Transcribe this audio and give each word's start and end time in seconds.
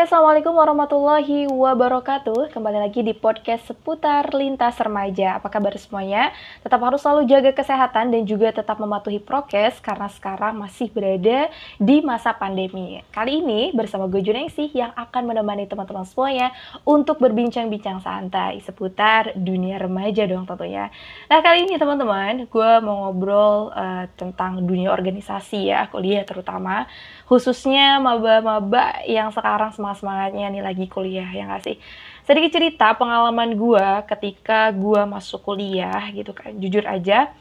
Oke, 0.00 0.08
Assalamualaikum 0.08 0.56
warahmatullahi 0.56 1.44
wabarakatuh. 1.52 2.56
Kembali 2.56 2.88
lagi 2.88 3.04
di 3.04 3.12
podcast 3.12 3.68
seputar 3.68 4.32
lintas 4.32 4.80
remaja. 4.80 5.36
Apa 5.36 5.52
kabar 5.52 5.76
semuanya? 5.76 6.32
Tetap 6.64 6.80
harus 6.80 7.04
selalu 7.04 7.28
jaga 7.28 7.52
kesehatan 7.52 8.08
dan 8.08 8.24
juga 8.24 8.48
tetap 8.48 8.80
mematuhi 8.80 9.20
prokes 9.20 9.76
karena 9.84 10.08
sekarang 10.08 10.56
masih 10.56 10.88
berada 10.88 11.52
di 11.76 12.00
masa 12.00 12.32
pandemi. 12.32 13.04
Kali 13.12 13.44
ini 13.44 13.76
bersama 13.76 14.08
gue 14.08 14.24
Junengsi 14.24 14.72
yang 14.72 14.88
akan 14.96 15.36
menemani 15.36 15.68
teman-teman 15.68 16.08
semuanya 16.08 16.56
untuk 16.88 17.20
berbincang-bincang 17.20 18.00
santai 18.00 18.64
seputar 18.64 19.36
dunia 19.36 19.76
remaja 19.76 20.24
dong 20.24 20.48
tentunya. 20.48 20.88
Nah, 21.28 21.44
kali 21.44 21.68
ini 21.68 21.76
teman-teman, 21.76 22.48
gue 22.48 22.72
mau 22.80 23.04
ngobrol 23.04 23.68
uh, 23.76 24.08
tentang 24.16 24.64
dunia 24.64 24.96
organisasi 24.96 25.68
ya, 25.68 25.92
kuliah 25.92 26.24
terutama. 26.24 26.88
Khususnya 27.28 28.00
maba-maba 28.00 29.04
yang 29.04 29.28
sekarang 29.28 29.76
semangat-semangatnya 29.96 30.46
nih 30.54 30.62
lagi 30.62 30.86
kuliah 30.86 31.28
ya 31.30 31.46
nggak 31.50 31.62
sih? 31.66 31.76
Sedikit 32.26 32.54
cerita 32.54 32.94
pengalaman 32.94 33.58
gue 33.58 33.86
ketika 34.06 34.70
gue 34.70 35.02
masuk 35.08 35.42
kuliah 35.42 36.10
gitu 36.14 36.30
kan 36.30 36.54
jujur 36.58 36.86
aja 36.86 37.32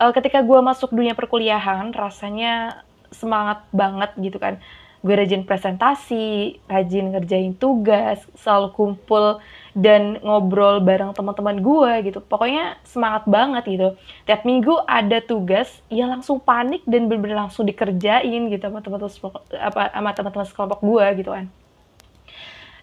uh, 0.00 0.12
ketika 0.12 0.44
gue 0.44 0.60
masuk 0.60 0.92
dunia 0.92 1.16
perkuliahan 1.16 1.92
rasanya 1.92 2.84
semangat 3.12 3.64
banget 3.72 4.12
gitu 4.20 4.38
kan. 4.40 4.60
Gue 5.04 5.14
rajin 5.14 5.46
presentasi 5.46 6.58
rajin 6.66 7.14
ngerjain 7.14 7.54
tugas 7.54 8.18
selalu 8.34 8.74
kumpul 8.74 9.38
dan 9.76 10.18
ngobrol 10.18 10.82
bareng 10.82 11.14
teman-teman 11.14 11.62
gue 11.62 12.10
gitu. 12.10 12.18
Pokoknya 12.18 12.74
semangat 12.82 13.22
banget 13.30 13.62
gitu. 13.70 13.88
Tiap 14.26 14.42
minggu 14.42 14.74
ada 14.82 15.22
tugas 15.22 15.70
ya 15.92 16.10
langsung 16.10 16.42
panik 16.42 16.82
dan 16.90 17.06
bener-bener 17.06 17.46
langsung 17.46 17.68
dikerjain 17.68 18.50
gitu 18.50 18.64
sama 18.66 18.82
teman-teman 18.82 20.42
apa 20.42 20.42
sekelompok 20.48 20.80
gue 20.82 21.06
gitu 21.22 21.30
kan 21.30 21.46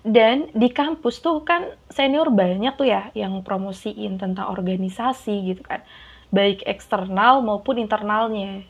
dan 0.03 0.51
di 0.51 0.67
kampus 0.67 1.23
tuh 1.23 1.47
kan 1.47 1.71
senior 1.87 2.27
banyak 2.27 2.75
tuh 2.75 2.91
ya 2.91 3.07
yang 3.15 3.39
promosiin 3.39 4.19
tentang 4.19 4.51
organisasi 4.51 5.55
gitu 5.55 5.63
kan. 5.63 5.79
Baik 6.27 6.67
eksternal 6.67 7.39
maupun 7.39 7.79
internalnya. 7.79 8.67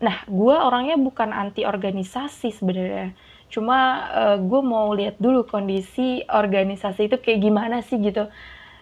Nah 0.00 0.24
gue 0.24 0.56
orangnya 0.56 0.96
bukan 0.96 1.36
anti 1.36 1.68
organisasi 1.68 2.48
sebenarnya. 2.48 3.12
Cuma 3.52 4.08
uh, 4.08 4.20
eh, 4.34 4.38
gue 4.40 4.60
mau 4.64 4.88
lihat 4.96 5.20
dulu 5.20 5.44
kondisi 5.44 6.24
organisasi 6.24 7.12
itu 7.12 7.16
kayak 7.20 7.40
gimana 7.44 7.84
sih 7.84 8.00
gitu. 8.00 8.24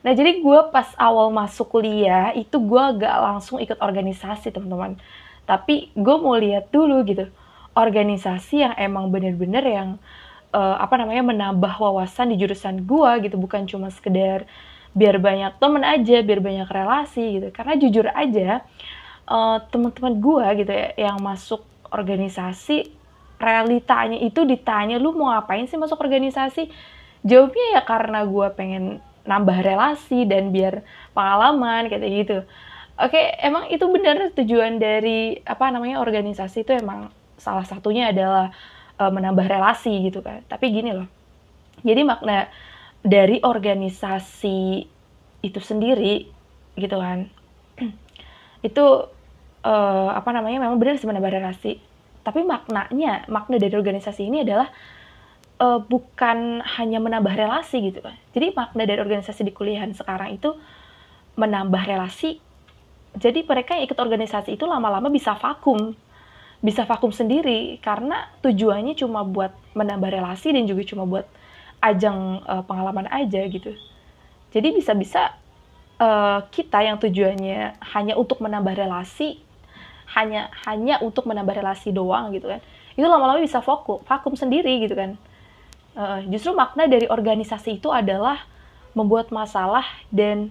Nah 0.07 0.13
jadi 0.15 0.39
gue 0.39 0.61
pas 0.71 0.87
awal 0.97 1.35
masuk 1.35 1.67
kuliah 1.67 2.31
itu 2.33 2.63
gue 2.63 2.85
gak 3.03 3.17
langsung 3.27 3.59
ikut 3.59 3.83
organisasi 3.83 4.55
teman-teman. 4.55 5.03
Tapi 5.51 5.91
gue 5.99 6.17
mau 6.23 6.39
lihat 6.39 6.71
dulu 6.71 7.03
gitu. 7.03 7.27
Organisasi 7.75 8.71
yang 8.71 8.75
emang 8.79 9.11
bener-bener 9.11 9.67
yang 9.67 9.91
uh, 10.53 10.77
apa 10.79 10.95
namanya 11.01 11.23
menambah 11.27 11.75
wawasan 11.79 12.35
di 12.35 12.37
jurusan 12.41 12.85
gua 12.87 13.19
gitu. 13.23 13.39
Bukan 13.39 13.67
cuma 13.67 13.89
sekedar 13.91 14.47
biar 14.91 15.23
banyak 15.23 15.55
temen 15.63 15.83
aja 15.87 16.17
biar 16.23 16.41
banyak 16.43 16.69
relasi 16.69 17.41
gitu. 17.41 17.49
Karena 17.55 17.75
jujur 17.79 18.07
aja 18.11 18.63
uh, 19.31 19.59
teman-teman 19.71 20.15
gua 20.19 20.53
gitu 20.59 20.71
ya 20.71 20.95
yang 20.99 21.19
masuk 21.23 21.63
organisasi 21.91 22.91
realitanya 23.41 24.21
itu 24.21 24.45
ditanya 24.45 25.01
lu 25.01 25.17
mau 25.17 25.33
ngapain 25.33 25.67
sih 25.67 25.79
masuk 25.79 25.99
organisasi? 26.03 26.71
Jawabnya 27.23 27.67
ya 27.79 27.83
karena 27.85 28.21
gua 28.25 28.53
pengen 28.53 28.99
nambah 29.25 29.63
relasi 29.63 30.25
dan 30.25 30.51
biar 30.51 30.83
pengalaman 31.13 31.87
kayak 31.87 32.11
gitu. 32.25 32.39
Oke 33.01 33.21
emang 33.41 33.69
itu 33.73 33.85
benar 33.89 34.29
tujuan 34.37 34.77
dari 34.77 35.41
apa 35.45 35.73
namanya 35.73 36.05
organisasi 36.05 36.69
itu 36.69 36.77
emang 36.77 37.09
salah 37.41 37.65
satunya 37.65 38.13
adalah 38.13 38.53
uh, 39.01 39.09
menambah 39.09 39.49
relasi 39.49 40.05
gitu 40.05 40.21
kan. 40.21 40.45
Tapi 40.45 40.69
gini 40.69 40.93
loh 40.93 41.09
jadi 41.85 42.05
makna 42.05 42.49
dari 43.01 43.41
organisasi 43.41 44.85
itu 45.41 45.61
sendiri 45.61 46.29
gitu 46.77 46.97
kan 47.01 47.33
itu 48.69 48.85
uh, 49.65 50.11
apa 50.13 50.31
namanya 50.37 50.61
memang 50.61 50.77
benar 50.77 51.01
sih 51.01 51.09
menambah 51.09 51.33
relasi. 51.33 51.81
Tapi 52.21 52.45
maknanya 52.45 53.25
makna 53.33 53.57
dari 53.57 53.73
organisasi 53.73 54.29
ini 54.29 54.45
adalah 54.45 54.69
uh, 55.57 55.81
bukan 55.81 56.61
hanya 56.77 57.01
menambah 57.01 57.33
relasi 57.33 57.81
gitu 57.81 58.05
kan. 58.05 58.13
Jadi 58.37 58.53
makna 58.53 58.85
dari 58.85 59.01
organisasi 59.01 59.41
di 59.49 59.53
kuliahan 59.57 59.97
sekarang 59.97 60.37
itu 60.37 60.53
menambah 61.41 61.89
relasi 61.89 62.37
jadi 63.17 63.43
mereka 63.43 63.75
yang 63.75 63.91
ikut 63.91 63.99
organisasi 63.99 64.55
itu 64.55 64.65
lama-lama 64.71 65.11
bisa 65.11 65.35
vakum 65.35 65.99
bisa 66.61 66.85
vakum 66.85 67.09
sendiri 67.09 67.81
karena 67.81 68.29
tujuannya 68.45 68.93
cuma 68.93 69.25
buat 69.25 69.53
menambah 69.73 70.13
relasi 70.13 70.53
dan 70.53 70.69
juga 70.69 70.85
cuma 70.85 71.09
buat 71.09 71.25
ajang 71.81 72.45
uh, 72.45 72.63
pengalaman 72.69 73.09
aja 73.09 73.41
gitu. 73.49 73.73
Jadi 74.53 74.69
bisa-bisa 74.77 75.33
uh, 75.97 76.45
kita 76.53 76.85
yang 76.85 77.01
tujuannya 77.01 77.81
hanya 77.97 78.15
untuk 78.21 78.45
menambah 78.45 78.77
relasi, 78.77 79.41
hanya 80.13 80.53
hanya 80.69 81.01
untuk 81.01 81.25
menambah 81.25 81.57
relasi 81.57 81.97
doang 81.97 82.37
gitu 82.37 82.53
kan. 82.53 82.61
Itu 82.93 83.09
lama-lama 83.09 83.41
bisa 83.41 83.65
vakum, 83.65 84.05
vakum 84.05 84.37
sendiri 84.37 84.85
gitu 84.85 84.93
kan. 84.93 85.17
Uh, 85.97 86.21
justru 86.29 86.53
makna 86.53 86.85
dari 86.87 87.09
organisasi 87.09 87.81
itu 87.81 87.89
adalah 87.89 88.45
membuat 88.93 89.31
masalah 89.33 89.87
dan 90.11 90.51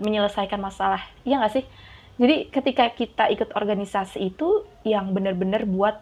menyelesaikan 0.00 0.62
masalah. 0.62 1.02
Iya 1.26 1.42
nggak 1.42 1.52
sih? 1.52 1.64
Jadi 2.14 2.46
ketika 2.46 2.86
kita 2.94 3.24
ikut 3.34 3.50
organisasi 3.58 4.30
itu 4.30 4.62
yang 4.86 5.10
benar-benar 5.10 5.66
buat 5.66 5.98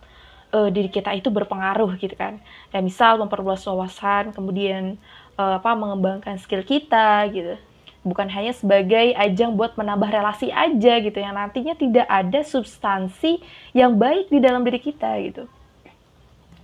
uh, 0.53 0.69
diri 0.69 0.93
kita 0.93 1.17
itu 1.17 1.33
berpengaruh 1.33 1.97
gitu 1.97 2.13
kan. 2.15 2.39
Ya 2.71 2.85
misal 2.85 3.17
memperluas 3.17 3.65
wawasan, 3.65 4.37
kemudian 4.37 5.01
uh, 5.41 5.57
apa 5.59 5.73
mengembangkan 5.73 6.37
skill 6.37 6.63
kita 6.63 7.27
gitu. 7.33 7.57
Bukan 8.03 8.29
hanya 8.29 8.53
sebagai 8.53 9.15
ajang 9.15 9.55
buat 9.55 9.79
menambah 9.79 10.11
relasi 10.11 10.51
aja 10.51 10.99
gitu 11.01 11.19
yang 11.23 11.39
nantinya 11.39 11.79
tidak 11.79 12.07
ada 12.11 12.43
substansi 12.43 13.39
yang 13.73 13.97
baik 13.97 14.29
di 14.29 14.43
dalam 14.43 14.67
diri 14.67 14.83
kita 14.83 15.17
gitu. 15.23 15.47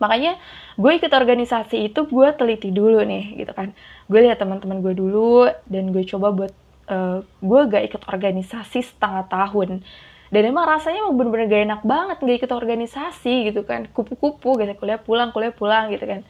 Makanya 0.03 0.39
gue 0.79 0.93
ikut 0.95 1.11
organisasi 1.11 1.91
itu 1.91 2.07
gue 2.07 2.29
teliti 2.35 2.71
dulu 2.71 3.03
nih 3.03 3.39
gitu 3.39 3.53
kan. 3.55 3.75
Gue 4.11 4.27
lihat 4.27 4.43
teman-teman 4.43 4.83
gue 4.83 4.95
dulu 4.99 5.47
dan 5.67 5.91
gue 5.95 6.03
coba 6.07 6.35
buat 6.35 6.53
uh, 6.89 7.23
gue 7.23 7.61
gak 7.69 7.85
ikut 7.93 8.03
organisasi 8.09 8.83
setengah 8.83 9.29
tahun. 9.29 9.85
Dan 10.29 10.43
emang 10.45 10.69
rasanya 10.69 11.09
emang 11.09 11.17
bener-bener 11.17 11.47
gak 11.49 11.63
enak 11.65 11.83
banget 11.89 12.17
gak 12.21 12.37
ikut 12.45 12.53
organisasi 12.53 13.53
gitu 13.53 13.65
kan. 13.65 13.89
Kupu-kupu 13.93 14.61
gitu 14.61 14.73
kuliah 14.77 15.01
pulang 15.01 15.33
kuliah 15.33 15.55
pulang 15.55 15.89
gitu 15.93 16.05
kan. 16.05 16.21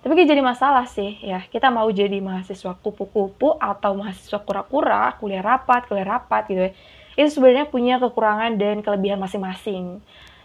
Tapi 0.00 0.12
kayak 0.16 0.28
jadi 0.32 0.42
masalah 0.42 0.86
sih. 0.86 1.18
Ya 1.22 1.42
kita 1.50 1.70
mau 1.70 1.90
jadi 1.90 2.18
mahasiswa 2.22 2.78
kupu-kupu 2.78 3.58
atau 3.58 3.98
mahasiswa 3.98 4.38
kura-kura 4.42 5.14
kuliah 5.18 5.42
rapat 5.42 5.90
kuliah 5.90 6.18
rapat 6.18 6.42
gitu 6.46 6.60
ya. 6.68 6.72
Itu 7.18 7.40
sebenarnya 7.40 7.66
punya 7.66 7.98
kekurangan 7.98 8.54
dan 8.54 8.86
kelebihan 8.86 9.18
masing-masing. 9.18 9.98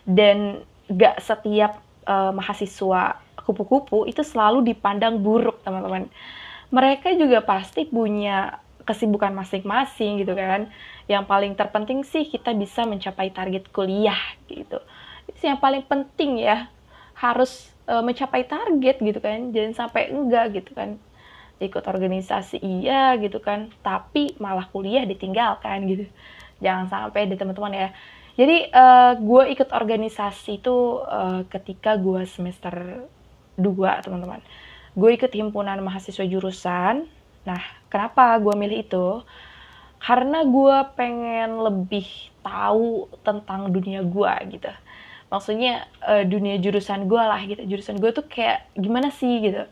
Dan 0.05 0.65
gak 0.89 1.21
setiap 1.21 1.81
uh, 2.09 2.33
mahasiswa 2.33 3.21
kupu-kupu 3.45 4.09
itu 4.09 4.25
selalu 4.25 4.65
dipandang 4.73 5.21
buruk 5.21 5.61
teman-teman. 5.61 6.09
Mereka 6.73 7.13
juga 7.13 7.45
pasti 7.45 7.85
punya 7.85 8.64
kesibukan 8.85 9.33
masing-masing 9.33 10.21
gitu 10.21 10.37
kan. 10.37 10.69
Yang 11.09 11.23
paling 11.25 11.53
terpenting 11.57 12.05
sih 12.05 12.29
kita 12.29 12.53
bisa 12.53 12.85
mencapai 12.85 13.33
target 13.33 13.67
kuliah 13.73 14.17
gitu. 14.47 14.79
Itu 15.25 15.41
yang 15.43 15.59
paling 15.59 15.83
penting 15.89 16.45
ya. 16.45 16.69
Harus 17.17 17.73
e, 17.89 17.93
mencapai 17.99 18.45
target 18.45 19.01
gitu 19.01 19.19
kan. 19.19 19.51
Jangan 19.51 19.73
sampai 19.73 20.13
enggak 20.13 20.61
gitu 20.61 20.71
kan. 20.77 21.01
Ikut 21.57 21.83
organisasi 21.87 22.59
iya 22.59 23.15
gitu 23.15 23.39
kan, 23.39 23.71
tapi 23.79 24.35
malah 24.37 24.67
kuliah 24.69 25.07
ditinggalkan 25.07 25.87
gitu. 25.87 26.05
Jangan 26.59 26.87
sampai 26.87 27.27
deh 27.27 27.39
teman-teman 27.39 27.73
ya. 27.73 27.89
Jadi 28.35 28.67
uh, 28.75 29.15
gue 29.15 29.43
ikut 29.55 29.71
organisasi 29.71 30.59
itu 30.59 30.99
uh, 31.07 31.47
ketika 31.47 31.95
gue 31.95 32.27
semester 32.27 33.07
2 33.55 34.03
teman-teman. 34.03 34.43
Gue 34.91 35.15
ikut 35.15 35.31
himpunan 35.31 35.79
mahasiswa 35.79 36.23
jurusan 36.27 37.07
Nah, 37.45 37.61
kenapa 37.87 38.35
gue 38.41 38.53
milih 38.57 38.85
itu? 38.85 39.07
Karena 40.01 40.45
gue 40.45 40.77
pengen 40.97 41.61
lebih 41.61 42.05
tahu 42.45 43.09
tentang 43.25 43.73
dunia 43.73 44.05
gue 44.05 44.33
gitu. 44.53 44.69
Maksudnya 45.29 45.89
uh, 46.05 46.21
dunia 46.25 46.61
jurusan 46.61 47.09
gue 47.09 47.21
lah 47.21 47.41
gitu. 47.45 47.65
Jurusan 47.65 47.97
gue 47.97 48.13
tuh 48.13 48.25
kayak 48.25 48.69
gimana 48.77 49.09
sih 49.09 49.41
gitu. 49.41 49.65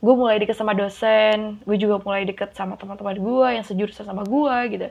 Gue 0.00 0.14
mulai 0.16 0.40
deket 0.40 0.56
sama 0.56 0.72
dosen, 0.72 1.60
gue 1.64 1.76
juga 1.76 2.00
mulai 2.00 2.24
deket 2.24 2.56
sama 2.56 2.76
teman-teman 2.80 3.20
gue 3.20 3.48
yang 3.60 3.64
sejurusan 3.64 4.04
sama 4.08 4.24
gue 4.24 4.56
gitu. 4.72 4.88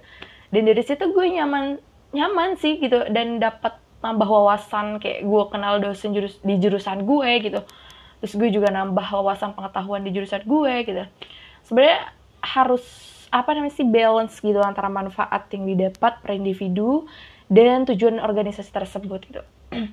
Dan 0.49 0.61
dari 0.65 0.81
situ 0.85 1.13
gue 1.13 1.25
nyaman 1.33 1.77
nyaman 2.09 2.57
sih 2.57 2.81
gitu 2.81 3.05
dan 3.13 3.37
dapat 3.37 3.77
nambah 4.01 4.25
wawasan 4.25 4.97
kayak 4.97 5.21
gue 5.27 5.43
kenal 5.53 5.77
dosen 5.77 6.13
jurus 6.13 6.41
di 6.41 6.57
jurusan 6.57 7.05
gue 7.05 7.29
gitu. 7.45 7.61
Terus 8.21 8.33
gue 8.37 8.49
juga 8.49 8.73
nambah 8.73 9.05
wawasan 9.05 9.53
pengetahuan 9.53 10.01
di 10.01 10.11
jurusan 10.13 10.45
gue 10.45 10.73
gitu. 10.85 11.03
Sebenarnya 11.65 12.18
harus 12.39 12.83
apa 13.29 13.53
namanya 13.53 13.77
sih 13.77 13.85
balance 13.85 14.41
gitu 14.41 14.57
antara 14.61 14.89
manfaat 14.89 15.45
yang 15.53 15.69
didapat 15.69 16.17
per 16.21 16.33
individu 16.33 17.05
dan 17.49 17.85
tujuan 17.85 18.17
organisasi 18.21 18.69
tersebut 18.73 19.19
gitu. 19.29 19.41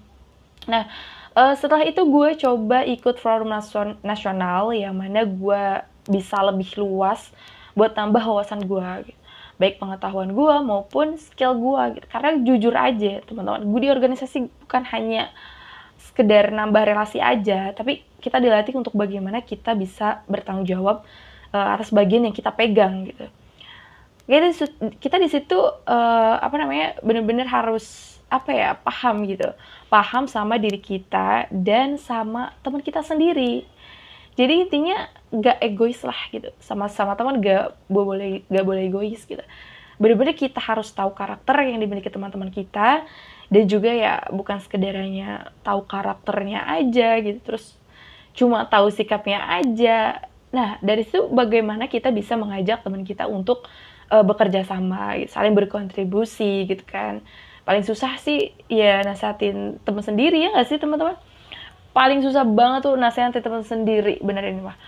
nah, 0.73 0.89
uh, 1.37 1.55
setelah 1.57 1.85
itu 1.85 2.01
gue 2.01 2.29
coba 2.41 2.83
ikut 2.89 3.21
forum 3.21 3.53
nasional 4.01 4.73
yang 4.73 4.97
mana 4.97 5.29
gue 5.29 5.85
bisa 6.09 6.41
lebih 6.41 6.73
luas 6.81 7.29
buat 7.77 7.93
tambah 7.93 8.25
wawasan 8.25 8.65
gue 8.65 9.13
gitu. 9.13 9.21
baik 9.61 9.77
pengetahuan 9.77 10.33
gue 10.33 10.55
maupun 10.65 11.21
skill 11.21 11.57
gue 11.61 12.01
gitu. 12.01 12.07
karena 12.09 12.31
jujur 12.41 12.75
aja 12.77 13.21
teman-teman 13.29 13.69
gue 13.69 13.81
di 13.85 13.91
organisasi 13.93 14.49
bukan 14.65 14.83
hanya 14.97 15.29
sekedar 16.01 16.49
nambah 16.49 16.89
relasi 16.89 17.21
aja 17.21 17.77
tapi 17.77 18.01
kita 18.25 18.41
dilatih 18.41 18.73
untuk 18.73 18.97
bagaimana 18.97 19.45
kita 19.45 19.77
bisa 19.77 20.25
bertanggung 20.25 20.65
jawab 20.65 21.05
uh, 21.57 21.73
atas 21.73 21.89
bagian 21.89 22.29
yang 22.29 22.37
kita 22.37 22.53
pegang 22.53 23.09
gitu. 23.09 23.25
Kita 24.29 24.69
kita 25.01 25.17
di 25.17 25.29
situ 25.33 25.57
uh, 25.57 26.37
apa 26.37 26.57
namanya 26.61 26.99
bener-bener 27.01 27.49
harus 27.49 28.19
apa 28.29 28.51
ya 28.53 28.71
paham 28.77 29.25
gitu. 29.25 29.49
Paham 29.87 30.27
sama 30.27 30.59
diri 30.59 30.83
kita 30.83 31.47
dan 31.49 31.97
sama 31.97 32.53
teman 32.61 32.83
kita 32.83 33.01
sendiri. 33.01 33.65
Jadi 34.37 34.69
intinya 34.69 35.09
gak 35.33 35.63
egois 35.65 36.03
lah 36.05 36.19
gitu. 36.29 36.53
Sama 36.61 36.91
sama 36.93 37.17
teman 37.17 37.41
gak 37.41 37.73
boleh 37.89 38.45
gak 38.51 38.67
boleh 38.67 38.91
egois 38.91 39.23
gitu. 39.25 39.41
Bener-bener 39.97 40.37
kita 40.37 40.61
harus 40.61 40.93
tahu 40.93 41.17
karakter 41.17 41.57
yang 41.65 41.81
dimiliki 41.81 42.13
teman-teman 42.13 42.53
kita 42.53 43.07
dan 43.47 43.65
juga 43.65 43.95
ya 43.95 44.27
bukan 44.29 44.61
sekedarnya 44.61 45.55
tahu 45.65 45.87
karakternya 45.87 46.67
aja 46.67 47.17
gitu. 47.23 47.39
Terus 47.47 47.79
cuma 48.37 48.69
tahu 48.69 48.93
sikapnya 48.93 49.41
aja 49.49 50.21
nah 50.55 50.79
dari 50.81 51.03
situ 51.03 51.27
bagaimana 51.31 51.91
kita 51.91 52.15
bisa 52.15 52.39
mengajak 52.39 52.87
teman 52.87 53.03
kita 53.03 53.27
untuk 53.27 53.67
uh, 54.11 54.25
bekerja 54.25 54.63
sama, 54.63 55.19
gitu, 55.19 55.31
saling 55.35 55.55
berkontribusi 55.55 56.67
gitu 56.71 56.85
kan. 56.87 57.23
Paling 57.67 57.83
susah 57.83 58.15
sih 58.23 58.55
ya 58.71 59.03
nasihatin 59.03 59.83
teman 59.83 60.03
sendiri 60.03 60.39
ya 60.39 60.55
nggak 60.55 60.69
sih 60.71 60.79
teman-teman? 60.79 61.19
Paling 61.91 62.23
susah 62.23 62.47
banget 62.47 62.87
tuh 62.87 62.95
nasihatin 62.95 63.43
teman 63.43 63.65
sendiri, 63.67 64.23
bener 64.23 64.47
ini 64.47 64.63
mah. 64.63 64.79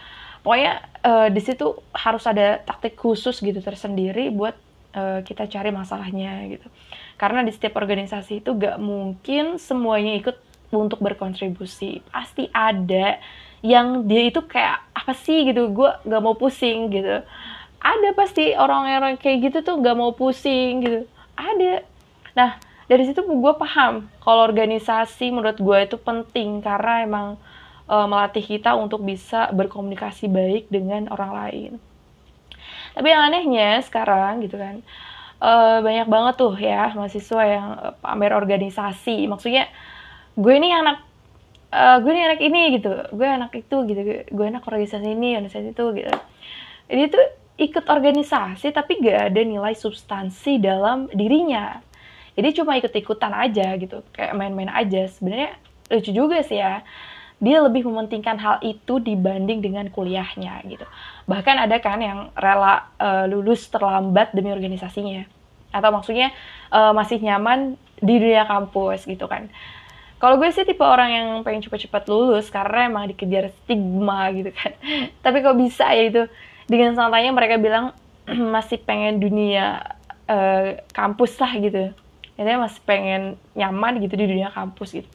Pokoknya 0.47 0.87
uh, 1.03 1.29
di 1.29 1.43
situ 1.43 1.75
harus 1.91 2.23
ada 2.31 2.63
taktik 2.63 2.95
khusus 2.95 3.43
gitu 3.43 3.59
tersendiri 3.59 4.31
buat 4.31 4.55
uh, 4.95 5.21
kita 5.27 5.51
cari 5.51 5.75
masalahnya 5.75 6.47
gitu. 6.47 6.71
Karena 7.19 7.43
di 7.43 7.51
setiap 7.51 7.75
organisasi 7.83 8.47
itu 8.47 8.55
gak 8.55 8.79
mungkin 8.79 9.59
semuanya 9.59 10.15
ikut 10.15 10.39
untuk 10.73 11.01
berkontribusi. 11.01 12.05
Pasti 12.13 12.49
ada 12.53 13.17
yang 13.65 14.07
dia 14.07 14.29
itu 14.29 14.45
kayak 14.45 14.93
apa 14.95 15.13
sih? 15.17 15.49
gitu, 15.49 15.73
gue 15.73 15.91
gak 16.05 16.23
mau 16.23 16.37
pusing 16.37 16.93
gitu. 16.93 17.25
Ada 17.79 18.09
pasti 18.13 18.53
orang-orang 18.59 19.17
kayak 19.17 19.39
gitu 19.51 19.59
tuh 19.65 19.77
gak 19.81 19.97
mau 19.97 20.13
pusing 20.13 20.85
gitu. 20.85 21.01
Ada. 21.39 21.87
Nah 22.35 22.59
dari 22.89 23.05
situ 23.05 23.21
gue 23.21 23.55
paham 23.61 24.09
kalau 24.25 24.49
organisasi 24.49 25.29
menurut 25.29 25.61
gue 25.61 25.79
itu 25.85 25.97
penting 26.01 26.65
karena 26.65 27.05
emang 27.05 27.27
e, 27.85 27.97
melatih 28.09 28.41
kita 28.41 28.73
untuk 28.73 29.05
bisa 29.05 29.53
berkomunikasi 29.53 30.25
baik 30.33 30.73
dengan 30.73 31.13
orang 31.13 31.33
lain. 31.37 31.73
Tapi 32.97 33.07
yang 33.13 33.29
anehnya 33.29 33.85
sekarang 33.85 34.41
gitu 34.41 34.57
kan 34.57 34.81
e, 35.37 35.53
banyak 35.85 36.09
banget 36.09 36.35
tuh 36.41 36.57
ya 36.57 36.97
mahasiswa 36.97 37.43
yang 37.45 37.67
pamer 38.01 38.33
organisasi. 38.33 39.29
Maksudnya 39.29 39.69
gue 40.39 40.55
ini 40.55 40.71
anak 40.71 41.03
uh, 41.75 41.99
gue 41.99 42.13
ini 42.15 42.23
anak 42.23 42.41
ini 42.41 42.63
gitu 42.79 42.95
gue 43.11 43.27
anak 43.27 43.53
itu 43.59 43.77
gitu 43.91 44.01
gue 44.31 44.47
anak 44.47 44.63
organisasi 44.63 45.19
ini 45.19 45.35
organisasi 45.37 45.75
itu 45.75 45.85
gitu 45.99 46.15
jadi 46.89 47.03
tuh 47.13 47.27
ikut 47.59 47.85
organisasi 47.91 48.71
tapi 48.71 49.03
gak 49.03 49.35
ada 49.35 49.43
nilai 49.43 49.75
substansi 49.75 50.63
dalam 50.63 51.11
dirinya. 51.11 51.83
Jadi 52.39 52.49
cuma 52.55 52.79
ikut-ikutan 52.79 53.35
aja 53.35 53.75
gitu, 53.75 54.07
kayak 54.15 54.33
main-main 54.39 54.71
aja. 54.71 55.11
Sebenarnya 55.11 55.59
lucu 55.91 56.11
juga 56.15 56.39
sih 56.47 56.63
ya. 56.63 56.87
Dia 57.43 57.63
lebih 57.63 57.87
mementingkan 57.87 58.39
hal 58.39 58.57
itu 58.63 59.03
dibanding 59.03 59.59
dengan 59.59 59.91
kuliahnya 59.91 60.63
gitu. 60.71 60.87
Bahkan 61.27 61.67
ada 61.67 61.77
kan 61.83 61.99
yang 61.99 62.31
rela 62.39 62.95
uh, 62.99 63.27
lulus 63.27 63.67
terlambat 63.67 64.31
demi 64.35 64.55
organisasinya. 64.55 65.27
Atau 65.75 65.91
maksudnya 65.91 66.31
uh, 66.71 66.95
masih 66.95 67.19
nyaman 67.19 67.75
di 67.99 68.15
dunia 68.23 68.47
kampus 68.47 69.03
gitu 69.03 69.27
kan. 69.27 69.51
Kalau 70.19 70.35
gue 70.35 70.51
sih 70.51 70.67
tipe 70.67 70.83
orang 70.83 71.11
yang 71.15 71.29
pengen 71.47 71.63
cepat-cepat 71.63 72.11
lulus 72.11 72.51
karena 72.51 72.91
emang 72.91 73.07
dikejar 73.07 73.55
stigma 73.63 74.27
gitu 74.35 74.51
kan. 74.51 74.75
Tapi 75.25 75.37
kok 75.47 75.55
bisa 75.55 75.95
ya 75.95 76.11
itu? 76.11 76.23
Dengan 76.67 76.99
santainya 76.99 77.31
mereka 77.31 77.55
bilang 77.55 77.95
masih 78.55 78.83
pengen 78.83 79.23
dunia 79.23 79.95
uh, 80.27 80.75
kampus 80.91 81.39
lah 81.39 81.55
gitu. 81.63 81.95
Intinya 82.35 82.67
masih 82.67 82.83
pengen 82.83 83.39
nyaman 83.55 84.03
gitu 84.03 84.15
di 84.19 84.27
dunia 84.27 84.51
kampus 84.51 84.99
gitu. 84.99 85.11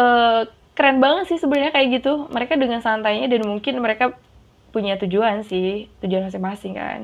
Uh, 0.00 0.48
keren 0.72 1.04
banget 1.04 1.36
sih 1.36 1.38
sebenarnya 1.40 1.76
kayak 1.76 2.00
gitu. 2.00 2.32
Mereka 2.32 2.56
dengan 2.56 2.80
santainya 2.80 3.28
dan 3.28 3.44
mungkin 3.44 3.84
mereka 3.84 4.16
punya 4.72 4.96
tujuan 4.96 5.44
sih 5.44 5.92
tujuan 6.00 6.32
masing-masing 6.32 6.72
kan. 6.72 7.00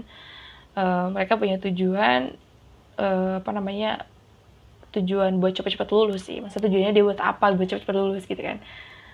Uh, 0.73 1.13
mereka 1.13 1.37
punya 1.37 1.61
tujuan 1.61 2.33
uh, 2.97 3.45
apa 3.45 3.51
namanya 3.53 4.09
tujuan 4.97 5.37
buat 5.43 5.53
cepet-cepet 5.53 5.89
lulus 5.93 6.25
sih. 6.29 6.41
Masa 6.41 6.63
tujuannya 6.63 6.93
dia 6.95 7.05
buat 7.05 7.21
apa? 7.21 7.53
Buat 7.53 7.69
cepet-cepet 7.69 7.97
lulus 7.97 8.25
gitu 8.25 8.41
kan. 8.41 8.63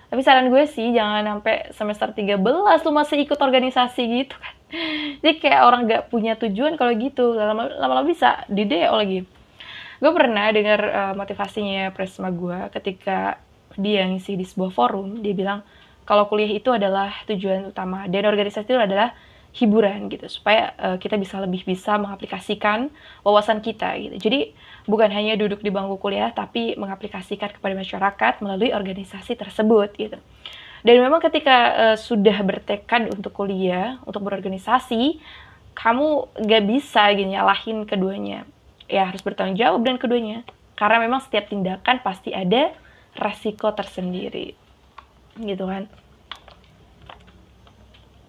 Tapi 0.05 0.21
saran 0.21 0.53
gue 0.53 0.63
sih 0.69 0.93
jangan 0.93 1.25
sampai 1.25 1.73
semester 1.73 2.07
13 2.13 2.39
lu 2.85 2.91
masih 2.93 3.17
ikut 3.25 3.39
organisasi 3.41 4.03
gitu 4.05 4.35
kan. 4.37 4.55
Jadi 5.23 5.33
kayak 5.41 5.61
orang 5.65 5.81
gak 5.89 6.03
punya 6.13 6.37
tujuan 6.37 6.77
kalau 6.77 6.93
gitu, 6.95 7.33
lama-lama 7.35 8.05
bisa 8.05 8.45
di 8.47 8.69
DO 8.69 8.93
lagi. 8.93 9.19
Gue 9.99 10.11
pernah 10.11 10.51
dengar 10.51 10.79
uh, 10.85 11.13
motivasinya 11.17 11.89
Presma 11.95 12.29
gue 12.29 12.69
ketika 12.75 13.39
dia 13.75 14.07
ngisi 14.07 14.39
di 14.39 14.45
sebuah 14.47 14.71
forum, 14.71 15.19
dia 15.19 15.35
bilang 15.35 15.65
kalau 16.05 16.29
kuliah 16.29 16.53
itu 16.53 16.69
adalah 16.69 17.11
tujuan 17.25 17.73
utama. 17.73 18.05
Dan 18.05 18.29
organisasi 18.29 18.69
itu 18.69 18.77
adalah 18.77 19.11
hiburan 19.55 20.11
gitu 20.11 20.27
supaya 20.27 20.75
uh, 20.75 20.97
kita 20.99 21.15
bisa 21.15 21.39
lebih 21.39 21.63
bisa 21.63 21.95
mengaplikasikan 21.95 22.91
wawasan 23.23 23.63
kita 23.63 23.95
gitu. 23.95 24.15
Jadi 24.27 24.51
bukan 24.83 25.07
hanya 25.15 25.39
duduk 25.39 25.63
di 25.63 25.71
bangku 25.71 25.95
kuliah 25.95 26.35
tapi 26.35 26.75
mengaplikasikan 26.75 27.55
kepada 27.55 27.71
masyarakat 27.71 28.43
melalui 28.43 28.75
organisasi 28.75 29.39
tersebut 29.39 29.95
gitu. 29.95 30.19
Dan 30.85 31.01
memang 31.01 31.23
ketika 31.23 31.57
uh, 31.73 31.97
sudah 31.97 32.45
bertekad 32.45 33.09
untuk 33.09 33.33
kuliah, 33.33 33.97
untuk 34.05 34.21
berorganisasi, 34.21 35.17
kamu 35.73 36.29
gak 36.45 36.63
bisa 36.69 37.09
gitu 37.17 37.25
nyalahin 37.25 37.89
keduanya. 37.89 38.45
Ya 38.85 39.09
harus 39.09 39.25
bertanggung 39.25 39.57
jawab 39.57 39.81
dan 39.81 39.97
keduanya. 39.97 40.45
Karena 40.77 41.01
memang 41.01 41.25
setiap 41.25 41.49
tindakan 41.49 42.05
pasti 42.05 42.35
ada 42.35 42.69
resiko 43.17 43.71
tersendiri. 43.73 44.53
Gitu 45.41 45.65
kan. 45.65 45.89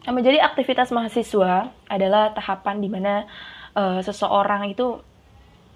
Nah, 0.07 0.15
menjadi 0.15 0.39
aktivitas 0.39 0.95
mahasiswa 0.95 1.75
adalah 1.91 2.31
tahapan 2.31 2.79
di 2.79 2.87
mana 2.87 3.27
uh, 3.75 3.99
seseorang 4.07 4.71
itu 4.71 5.03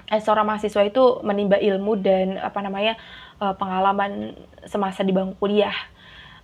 eh, 0.07 0.23
seorang 0.23 0.47
mahasiswa 0.47 0.87
itu 0.87 1.19
menimba 1.27 1.59
ilmu 1.59 1.99
dan 1.99 2.39
apa 2.39 2.63
namanya 2.63 2.95
uh, 3.43 3.59
pengalaman 3.59 4.39
semasa 4.71 5.03
di 5.03 5.11
bangku 5.11 5.35
kuliah 5.43 5.75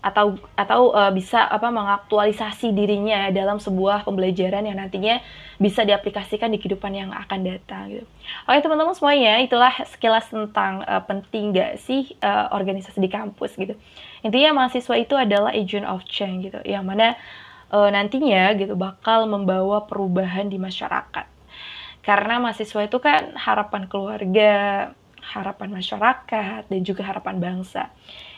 atau 0.07 0.39
atau 0.55 0.95
uh, 0.95 1.11
bisa 1.11 1.43
apa 1.43 1.67
mengaktualisasi 1.67 2.71
dirinya 2.71 3.27
dalam 3.35 3.59
sebuah 3.59 4.07
pembelajaran 4.07 4.63
yang 4.63 4.79
nantinya 4.79 5.19
bisa 5.59 5.83
diaplikasikan 5.83 6.53
di 6.53 6.63
kehidupan 6.63 6.95
yang 6.95 7.11
akan 7.11 7.43
datang 7.43 7.91
gitu. 7.91 8.07
Oke 8.47 8.63
teman-teman 8.63 8.95
semuanya 8.95 9.43
itulah 9.43 9.75
sekilas 9.83 10.31
tentang 10.31 10.87
uh, 10.87 11.03
penting 11.03 11.51
gak 11.51 11.83
sih 11.83 12.15
uh, 12.23 12.55
organisasi 12.55 13.03
di 13.03 13.11
kampus 13.11 13.59
gitu. 13.59 13.75
Intinya 14.23 14.63
mahasiswa 14.63 14.95
itu 14.95 15.15
adalah 15.19 15.51
agent 15.51 15.87
of 15.87 16.07
change 16.07 16.55
gitu, 16.55 16.61
yang 16.63 16.87
mana 16.87 17.19
uh, 17.71 17.89
nantinya 17.91 18.55
gitu 18.59 18.75
bakal 18.79 19.27
membawa 19.27 19.87
perubahan 19.87 20.51
di 20.51 20.59
masyarakat. 20.61 21.27
Karena 22.07 22.39
mahasiswa 22.39 22.87
itu 22.87 22.99
kan 23.03 23.35
harapan 23.35 23.91
keluarga, 23.91 24.55
harapan 25.19 25.75
masyarakat, 25.75 26.71
dan 26.71 26.81
juga 26.87 27.03
harapan 27.03 27.43
bangsa. 27.43 27.91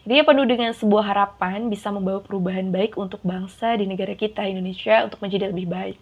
Jadi 0.09 0.25
penuh 0.25 0.49
dengan 0.49 0.73
sebuah 0.73 1.05
harapan 1.05 1.69
bisa 1.69 1.93
membawa 1.93 2.25
perubahan 2.25 2.73
baik 2.73 2.97
untuk 2.97 3.21
bangsa 3.21 3.77
di 3.77 3.85
negara 3.85 4.17
kita 4.17 4.49
Indonesia 4.49 5.05
untuk 5.05 5.21
menjadi 5.21 5.53
lebih 5.53 5.69
baik. 5.69 6.01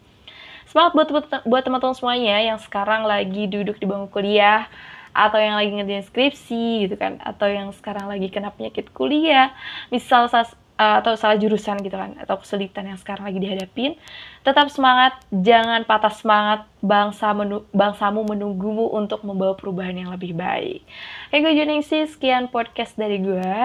Semangat 0.71 0.93
buat 0.95 1.09
buat 1.43 1.63
teman-teman 1.67 1.95
semuanya 1.99 2.39
yang 2.39 2.59
sekarang 2.63 3.03
lagi 3.03 3.51
duduk 3.51 3.83
di 3.83 3.87
bangku 3.87 4.15
kuliah 4.15 4.71
atau 5.17 5.41
yang 5.41 5.57
lagi 5.57 5.73
ngerjain 5.73 6.05
skripsi 6.05 6.87
gitu 6.87 7.01
kan 7.01 7.17
atau 7.25 7.49
yang 7.49 7.73
sekarang 7.73 8.05
lagi 8.05 8.29
kena 8.29 8.53
penyakit 8.53 8.93
kuliah 8.93 9.57
misal 9.89 10.29
atau 10.77 11.17
salah 11.17 11.41
jurusan 11.41 11.81
gitu 11.81 11.97
kan 11.97 12.13
atau 12.21 12.37
kesulitan 12.37 12.85
yang 12.85 13.01
sekarang 13.01 13.25
lagi 13.25 13.41
dihadapin 13.41 13.97
tetap 14.45 14.69
semangat 14.69 15.17
jangan 15.33 15.89
patah 15.89 16.13
semangat 16.13 16.69
bangsa 16.85 17.33
menu 17.33 17.65
bangsamu 17.73 18.23
menunggumu 18.29 18.93
untuk 18.93 19.25
membawa 19.25 19.57
perubahan 19.57 19.97
yang 19.97 20.13
lebih 20.13 20.37
baik. 20.37 20.85
Oke 21.33 21.41
gue 21.41 21.53
Juningsi 21.57 22.05
sekian 22.07 22.53
podcast 22.53 22.95
dari 22.95 23.19
gue 23.19 23.57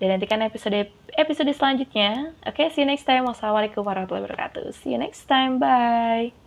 dan 0.00 0.06
nantikan 0.08 0.40
episode 0.42 0.88
episode 1.14 1.52
selanjutnya. 1.52 2.32
Oke 2.48 2.72
see 2.72 2.82
you 2.82 2.88
next 2.88 3.04
time. 3.04 3.28
Wassalamualaikum 3.28 3.84
warahmatullahi 3.84 4.24
wabarakatuh. 4.24 4.72
See 4.72 4.96
you 4.96 4.98
next 4.98 5.28
time. 5.28 5.60
Bye 5.60 6.45